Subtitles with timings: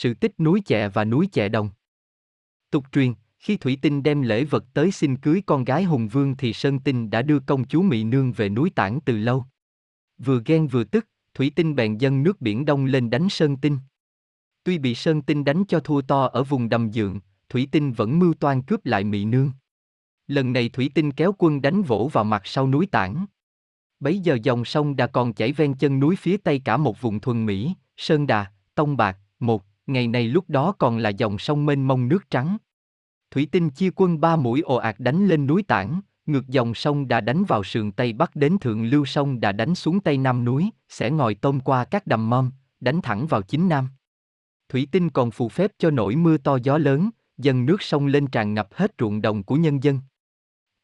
[0.00, 1.70] sự tích núi Chẹ và núi Chẹ Đồng.
[2.70, 6.36] Tục truyền, khi Thủy Tinh đem lễ vật tới xin cưới con gái Hùng Vương
[6.36, 9.44] thì Sơn Tinh đã đưa công chúa mỹ Nương về núi Tảng từ lâu.
[10.18, 13.78] Vừa ghen vừa tức, Thủy Tinh bèn dâng nước biển đông lên đánh Sơn Tinh.
[14.64, 18.18] Tuy bị Sơn Tinh đánh cho thua to ở vùng đầm dượng, Thủy Tinh vẫn
[18.18, 19.52] mưu toan cướp lại mỹ Nương.
[20.26, 23.26] Lần này Thủy Tinh kéo quân đánh vỗ vào mặt sau núi Tảng.
[24.00, 27.20] Bấy giờ dòng sông đã còn chảy ven chân núi phía tây cả một vùng
[27.20, 31.66] thuần Mỹ, Sơn Đà, Tông Bạc, một, ngày này lúc đó còn là dòng sông
[31.66, 32.56] mênh mông nước trắng.
[33.30, 37.08] Thủy Tinh chia quân ba mũi ồ ạt đánh lên núi Tảng, ngược dòng sông
[37.08, 40.44] đã đánh vào sườn Tây Bắc đến thượng lưu sông đã đánh xuống Tây Nam
[40.44, 42.50] núi, sẽ ngòi tôm qua các đầm mâm,
[42.80, 43.88] đánh thẳng vào chính Nam.
[44.68, 48.26] Thủy Tinh còn phù phép cho nổi mưa to gió lớn, dần nước sông lên
[48.26, 50.00] tràn ngập hết ruộng đồng của nhân dân.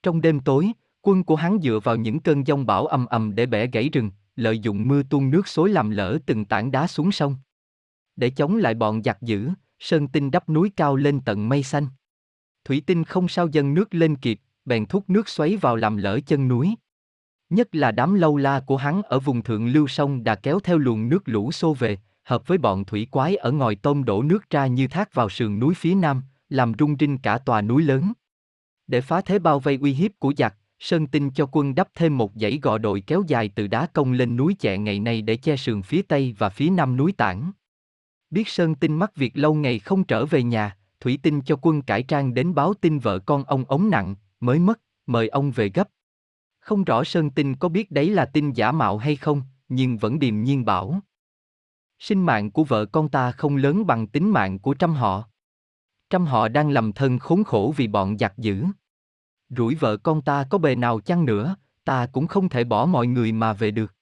[0.03, 3.47] Trong đêm tối, quân của hắn dựa vào những cơn giông bão ầm ầm để
[3.47, 7.13] bẻ gãy rừng, lợi dụng mưa tuôn nước xối làm lỡ từng tảng đá xuống
[7.13, 7.37] sông.
[8.17, 11.89] Để chống lại bọn giặc dữ, Sơn Tinh đắp núi cao lên tận mây xanh.
[12.65, 16.21] Thủy Tinh không sao dâng nước lên kịp, bèn thúc nước xoáy vào làm lỡ
[16.27, 16.75] chân núi.
[17.51, 20.79] Nhất là đám lâu la của hắn ở vùng thượng lưu sông đã kéo theo
[20.79, 24.51] luồng nước lũ xô về, hợp với bọn thủy quái ở ngòi tôm đổ nước
[24.51, 28.13] ra như thác vào sườn núi phía nam, làm rung rinh cả tòa núi lớn.
[28.87, 32.19] Để phá thế bao vây uy hiếp của giặc, Sơn Tinh cho quân đắp thêm
[32.19, 35.37] một dãy gò đội kéo dài từ đá công lên núi Chẹ ngày nay để
[35.37, 37.53] che sườn phía tây và phía nam núi Tảng.
[38.31, 41.83] Biết Sơn Tinh mắc việc lâu ngày không trở về nhà, Thủy Tinh cho quân
[41.83, 45.71] cải trang đến báo tin vợ con ông ống nặng, mới mất, mời ông về
[45.75, 45.89] gấp.
[46.59, 50.19] Không rõ Sơn Tinh có biết đấy là tin giả mạo hay không, nhưng vẫn
[50.19, 51.01] điềm nhiên bảo.
[51.99, 55.29] Sinh mạng của vợ con ta không lớn bằng tính mạng của trăm họ.
[56.11, 58.65] Trăm họ đang lầm thân khốn khổ vì bọn giặc dữ.
[59.49, 63.07] Rủi vợ con ta có bề nào chăng nữa, ta cũng không thể bỏ mọi
[63.07, 63.95] người mà về được.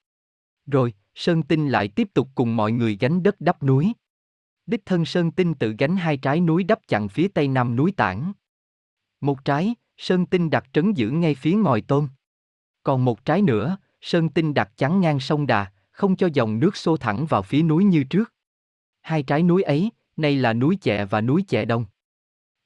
[0.67, 3.93] Rồi, Sơn Tinh lại tiếp tục cùng mọi người gánh đất đắp núi.
[4.67, 7.93] Đích thân Sơn Tinh tự gánh hai trái núi đắp chặn phía tây nam núi
[7.97, 8.33] Tảng.
[9.21, 12.09] Một trái, Sơn Tinh đặt trấn giữ ngay phía ngòi tôn.
[12.83, 16.77] Còn một trái nữa, Sơn Tinh đặt chắn ngang sông Đà, không cho dòng nước
[16.77, 18.33] xô thẳng vào phía núi như trước.
[19.01, 21.85] Hai trái núi ấy, nay là núi Chẹ và núi Chẹ Đông.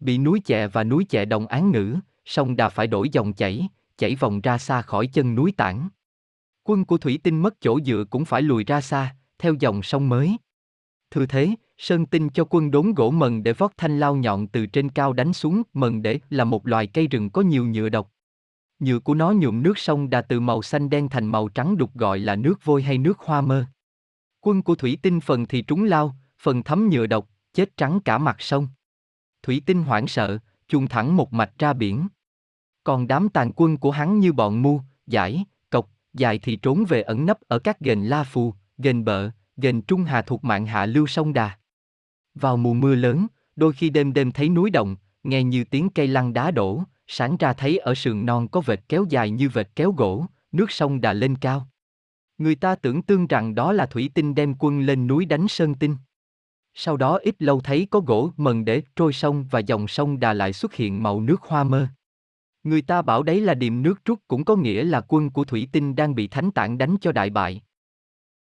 [0.01, 3.69] Bị núi Chẹ và núi Chẹ Đông án ngữ, sông Đà phải đổi dòng chảy,
[3.99, 5.89] chảy vòng ra xa khỏi chân núi Tảng.
[6.65, 10.09] Quân của Thủy Tinh mất chỗ dựa cũng phải lùi ra xa, theo dòng sông
[10.09, 10.37] mới.
[11.11, 14.66] Thừa thế, Sơn Tinh cho quân đốn gỗ mần để vót thanh lao nhọn từ
[14.66, 15.62] trên cao đánh xuống.
[15.72, 18.12] Mần để là một loài cây rừng có nhiều nhựa độc.
[18.78, 21.94] Nhựa của nó nhuộm nước sông đà từ màu xanh đen thành màu trắng đục
[21.94, 23.65] gọi là nước vôi hay nước hoa mơ.
[24.41, 28.19] Quân của Thủy Tinh phần thì trúng lao, phần thấm nhựa độc, chết trắng cả
[28.19, 28.69] mặt sông.
[29.43, 32.09] Thủy Tinh hoảng sợ, chuồn thẳng một mạch ra biển.
[32.84, 37.03] Còn đám tàn quân của hắn như bọn mu, giải, cộc, dài thì trốn về
[37.03, 40.87] ẩn nấp ở các gền La Phù, gền Bợ, gền Trung Hà thuộc mạng hạ
[40.87, 41.59] lưu sông Đà.
[42.41, 43.26] Vào mùa mưa lớn,
[43.56, 47.37] đôi khi đêm đêm thấy núi động, nghe như tiếng cây lăn đá đổ, sáng
[47.37, 51.00] ra thấy ở sườn non có vệt kéo dài như vệt kéo gỗ, nước sông
[51.00, 51.69] đà lên cao.
[52.38, 55.75] Người ta tưởng tương rằng đó là thủy tinh đem quân lên núi đánh sơn
[55.75, 55.97] tinh.
[56.75, 60.32] Sau đó ít lâu thấy có gỗ mần để trôi sông và dòng sông đà
[60.32, 61.88] lại xuất hiện màu nước hoa mơ.
[62.65, 65.69] Người ta bảo đấy là điềm nước trút cũng có nghĩa là quân của thủy
[65.72, 67.62] tinh đang bị thánh tạng đánh cho đại bại.